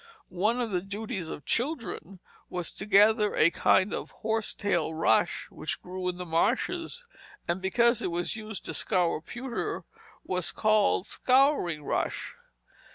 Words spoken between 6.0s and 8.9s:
in the marshes, and because it was used to